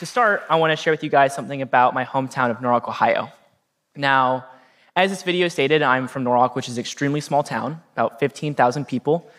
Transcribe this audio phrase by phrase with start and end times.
[0.00, 2.88] to start, I want to share with you guys something about my hometown of Norwalk,
[2.88, 3.30] Ohio.
[3.94, 4.46] Now,
[4.96, 8.86] as this video stated, I'm from Norwalk, which is an extremely small town, about 15,000
[8.86, 9.30] people.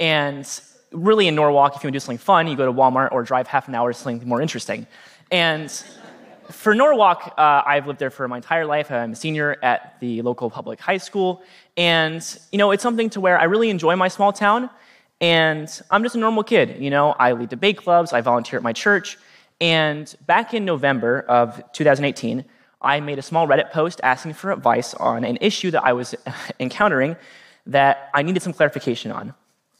[0.00, 0.48] And
[0.90, 3.24] really, in Norwalk, if you want to do something fun, you go to Walmart or
[3.24, 4.86] drive half an hour to something more interesting.
[5.30, 5.70] And
[6.50, 8.90] for Norwalk, uh, I've lived there for my entire life.
[8.90, 11.42] I'm a senior at the local public high school.
[11.76, 12.22] And,
[12.52, 14.70] you know, it's something to where I really enjoy my small town.
[15.20, 16.76] And I'm just a normal kid.
[16.80, 19.18] You know, I lead debate clubs, I volunteer at my church.
[19.60, 22.44] And back in November of 2018,
[22.82, 26.14] I made a small Reddit post asking for advice on an issue that I was
[26.60, 27.16] encountering
[27.66, 29.34] that I needed some clarification on.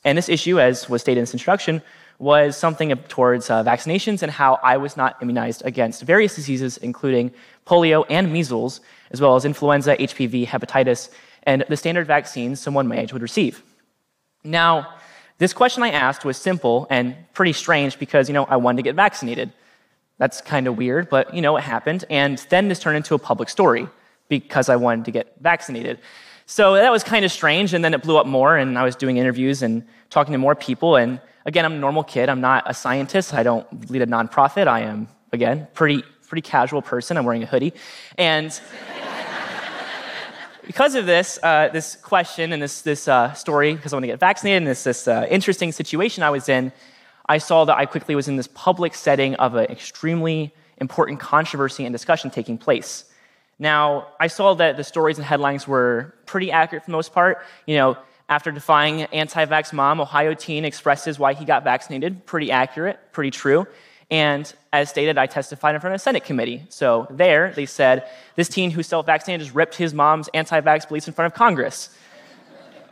[0.04, 1.82] And this issue, as was stated in this introduction,
[2.18, 7.32] was something towards uh, vaccinations and how I was not immunized against various diseases, including
[7.66, 8.80] polio and measles,
[9.10, 11.10] as well as influenza, HPV, hepatitis,
[11.42, 13.62] and the standard vaccines someone my age would receive.
[14.42, 14.94] Now,
[15.38, 18.82] this question I asked was simple and pretty strange because, you know, I wanted to
[18.82, 19.52] get vaccinated.
[20.18, 22.04] That's kind of weird, but, you know, it happened.
[22.08, 23.86] And then this turned into a public story
[24.28, 26.00] because I wanted to get vaccinated.
[26.46, 28.94] So that was kind of strange, and then it blew up more, and I was
[28.94, 30.96] doing interviews and talking to more people.
[30.96, 32.28] And again, I'm a normal kid.
[32.28, 33.34] I'm not a scientist.
[33.34, 34.68] I don't lead a nonprofit.
[34.68, 37.16] I am, again, pretty pretty casual person.
[37.16, 37.72] I'm wearing a hoodie,
[38.16, 38.58] and
[40.66, 44.08] because of this, uh, this question and this, this uh, story, because I want to
[44.08, 46.72] get vaccinated, and this, this uh, interesting situation I was in,
[47.28, 51.84] I saw that I quickly was in this public setting of an extremely important controversy
[51.84, 53.04] and discussion taking place.
[53.58, 57.38] Now, I saw that the stories and headlines were pretty accurate for the most part.
[57.66, 57.96] You know,
[58.28, 62.26] after defying anti vax mom, Ohio teen expresses why he got vaccinated.
[62.26, 63.66] Pretty accurate, pretty true.
[64.10, 66.64] And as stated, I testified in front of a Senate committee.
[66.68, 70.86] So there, they said, this teen who self vaccinated just ripped his mom's anti vax
[70.86, 71.96] beliefs in front of Congress.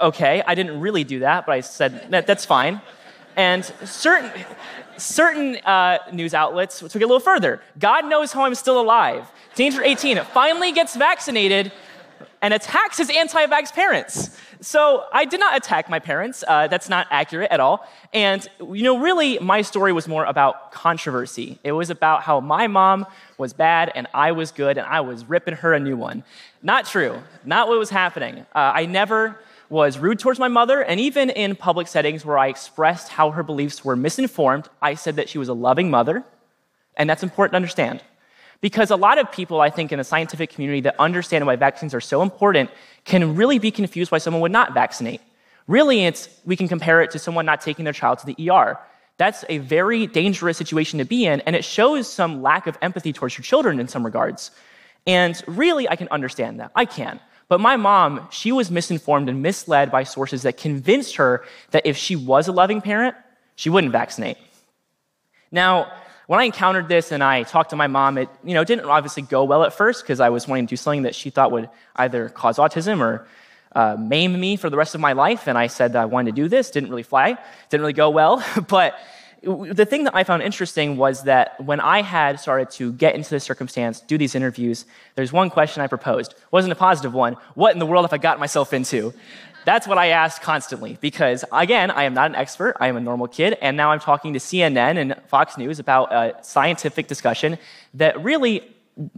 [0.00, 2.80] Okay, I didn't really do that, but I said, that, that's fine.
[3.36, 4.30] And certain,
[4.96, 7.60] certain uh, news outlets took it a little further.
[7.78, 9.30] God knows how I'm still alive.
[9.54, 11.72] Teenager 18 finally gets vaccinated
[12.42, 14.38] and attacks his anti vax parents.
[14.60, 16.42] So I did not attack my parents.
[16.46, 17.86] Uh, that's not accurate at all.
[18.12, 21.58] And, you know, really, my story was more about controversy.
[21.64, 25.24] It was about how my mom was bad and I was good and I was
[25.24, 26.22] ripping her a new one.
[26.62, 27.22] Not true.
[27.44, 28.40] Not what was happening.
[28.54, 29.38] Uh, I never
[29.74, 33.42] was rude towards my mother, and even in public settings where I expressed how her
[33.42, 36.22] beliefs were misinformed, I said that she was a loving mother,
[36.96, 38.00] and that's important to understand.
[38.60, 41.92] Because a lot of people, I think, in the scientific community that understand why vaccines
[41.92, 42.70] are so important
[43.04, 45.20] can really be confused why someone would not vaccinate.
[45.66, 48.78] Really, it's, we can compare it to someone not taking their child to the ER.
[49.16, 53.12] That's a very dangerous situation to be in, and it shows some lack of empathy
[53.12, 54.52] towards your children in some regards.
[55.04, 56.70] And really, I can understand that.
[56.76, 57.18] I can.
[57.48, 61.96] But my mom, she was misinformed and misled by sources that convinced her that if
[61.96, 63.14] she was a loving parent,
[63.54, 64.38] she wouldn't vaccinate.
[65.50, 65.92] Now,
[66.26, 69.22] when I encountered this and I talked to my mom, it you know didn't obviously
[69.22, 71.68] go well at first because I was wanting to do something that she thought would
[71.96, 73.26] either cause autism or
[73.74, 75.46] uh, maim me for the rest of my life.
[75.46, 76.70] And I said that I wanted to do this.
[76.70, 77.36] Didn't really fly.
[77.68, 78.44] Didn't really go well.
[78.68, 78.98] but
[79.44, 83.30] the thing that I found interesting was that when I had started to get into
[83.30, 84.84] this circumstance, do these interviews,
[85.14, 86.32] there's one question I proposed.
[86.32, 87.36] It wasn't a positive one.
[87.54, 89.12] What in the world have I got myself into?
[89.64, 92.76] That's what I asked constantly because, again, I am not an expert.
[92.80, 93.56] I am a normal kid.
[93.62, 97.58] And now I'm talking to CNN and Fox News about a scientific discussion
[97.94, 98.62] that really,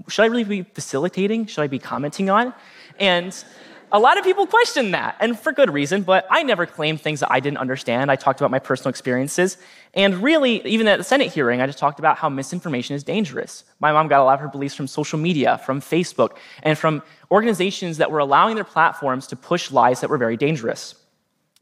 [0.09, 1.47] should I really be facilitating?
[1.47, 2.55] Should I be commenting on?
[3.01, 3.45] And
[3.93, 7.21] a lot of people question that, and for good reason, but I never claimed things
[7.21, 8.11] that I didn't understand.
[8.11, 9.59] I talked about my personal experiences.
[9.95, 13.65] And really, even at the Senate hearing, I just talked about how misinformation is dangerous.
[13.79, 17.03] My mom got a lot of her beliefs from social media, from Facebook, and from
[17.31, 20.97] organizations that were allowing their platforms to push lies that were very dangerous.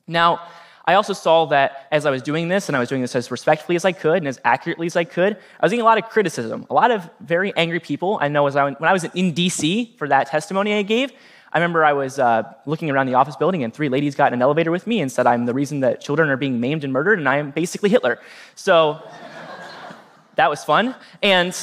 [0.07, 0.41] Now,
[0.87, 3.31] I also saw that as I was doing this, and I was doing this as
[3.31, 5.99] respectfully as I could and as accurately as I could, I was getting a lot
[5.99, 6.67] of criticism.
[6.69, 8.19] A lot of very angry people.
[8.21, 11.13] I know as I, when I was in DC for that testimony I gave,
[11.55, 14.35] I remember I was uh, looking around the office building, and three ladies got in
[14.35, 16.93] an elevator with me and said, I'm the reason that children are being maimed and
[16.93, 18.19] murdered, and I am basically Hitler.
[18.57, 19.01] So
[20.35, 20.97] that was fun.
[21.23, 21.55] And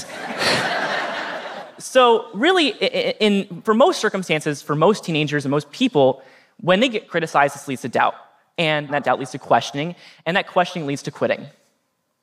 [1.77, 6.23] so, really, in, in, for most circumstances, for most teenagers and most people,
[6.61, 8.15] when they get criticized, this leads to doubt.
[8.57, 9.95] And that doubt leads to questioning,
[10.25, 11.47] and that questioning leads to quitting.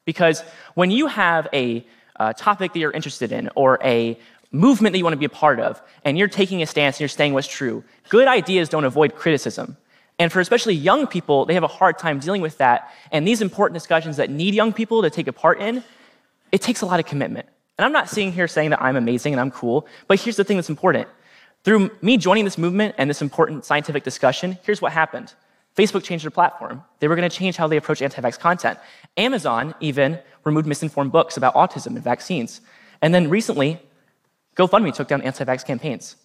[0.07, 0.43] Because
[0.75, 1.85] when you have a,
[2.17, 4.19] a topic that you're interested in, or a
[4.51, 7.01] movement that you want to be a part of, and you're taking a stance and
[7.01, 9.77] you're saying what's true, good ideas don't avoid criticism.
[10.19, 12.93] And for especially young people, they have a hard time dealing with that.
[13.13, 15.85] And these important discussions that need young people to take a part in,
[16.51, 17.47] it takes a lot of commitment.
[17.77, 20.45] And I'm not sitting here saying that I'm amazing and I'm cool, but here's the
[20.45, 21.09] thing that's important.
[21.63, 25.35] Through me joining this movement and this important scientific discussion, here's what happened.
[25.77, 26.83] Facebook changed their platform.
[26.99, 28.79] They were going to change how they approach anti vax content.
[29.17, 32.61] Amazon even removed misinformed books about autism and vaccines.
[33.01, 33.81] And then recently,
[34.59, 36.17] GoFundMe took down anti vax campaigns.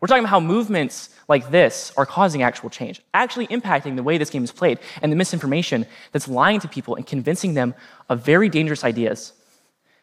[0.00, 4.18] We're talking about how movements like this are causing actual change, actually impacting the way
[4.18, 7.74] this game is played and the misinformation that's lying to people and convincing them
[8.08, 9.32] of very dangerous ideas.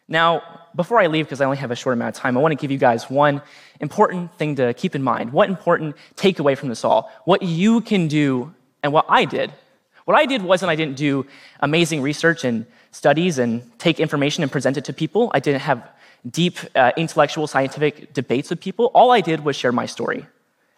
[0.08, 0.42] Now,
[0.74, 2.56] before I leave, because I only have a short amount of time, I want to
[2.56, 3.42] give you guys one
[3.80, 5.32] important thing to keep in mind.
[5.32, 7.10] What important takeaway from this all?
[7.24, 8.52] What you can do
[8.82, 9.52] and what I did.
[10.04, 11.26] What I did wasn't I didn't do
[11.60, 15.30] amazing research and studies and take information and present it to people.
[15.32, 15.88] I didn't have
[16.30, 18.86] deep uh, intellectual scientific debates with people.
[18.94, 20.26] All I did was share my story.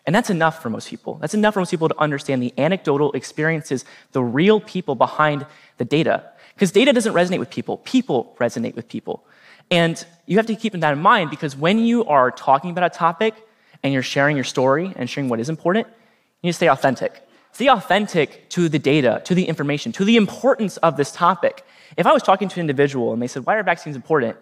[0.06, 1.14] And that's enough for most people.
[1.14, 5.46] That's enough for most people to understand the anecdotal experiences, the real people behind
[5.79, 6.25] the data.
[6.55, 9.25] Because data doesn't resonate with people, people resonate with people.
[9.70, 12.96] And you have to keep that in mind because when you are talking about a
[12.96, 13.35] topic
[13.82, 17.26] and you're sharing your story and sharing what is important, you need to stay authentic.
[17.52, 21.64] Stay authentic to the data, to the information, to the importance of this topic.
[21.96, 24.37] If I was talking to an individual and they said, Why are vaccines important?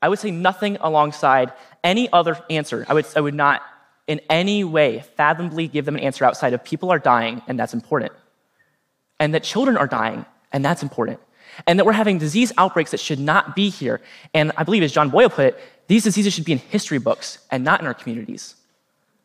[0.00, 1.52] I would say nothing alongside
[1.82, 2.86] any other answer.
[2.88, 3.62] I would, I would not
[4.06, 7.74] in any way fathomably give them an answer outside of people are dying and that's
[7.74, 8.12] important.
[9.20, 11.20] And that children are dying and that's important.
[11.66, 14.00] And that we're having disease outbreaks that should not be here.
[14.32, 17.38] And I believe, as John Boyle put it, these diseases should be in history books
[17.50, 18.54] and not in our communities.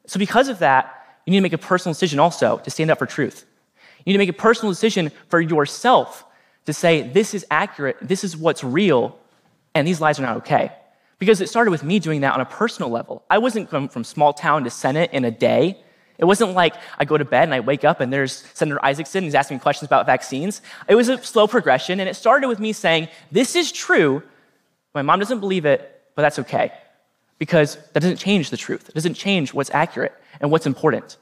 [0.07, 2.97] So, because of that, you need to make a personal decision also to stand up
[2.97, 3.45] for truth.
[4.03, 6.25] You need to make a personal decision for yourself
[6.65, 9.17] to say, this is accurate, this is what's real,
[9.75, 10.71] and these lies are not okay.
[11.19, 13.23] Because it started with me doing that on a personal level.
[13.29, 15.77] I wasn't going from small town to Senate in a day.
[16.17, 19.23] It wasn't like I go to bed and I wake up and there's Senator Isakson,
[19.23, 20.61] he's asking me questions about vaccines.
[20.87, 24.21] It was a slow progression, and it started with me saying, This is true.
[24.93, 26.71] My mom doesn't believe it, but that's okay.
[27.39, 28.89] Because that doesn't change the truth.
[28.89, 31.17] It doesn't change what's accurate and what's important.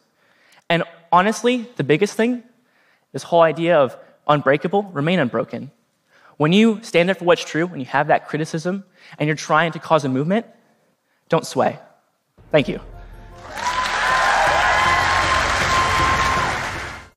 [0.69, 2.43] And honestly, the biggest thing,
[3.11, 3.95] this whole idea of
[4.27, 5.71] unbreakable, remain unbroken.
[6.41, 8.83] When you stand up for what's true, when you have that criticism,
[9.19, 10.47] and you're trying to cause a movement,
[11.29, 11.77] don't sway.
[12.49, 12.79] Thank you.